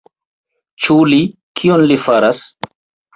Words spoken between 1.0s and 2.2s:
li... kion li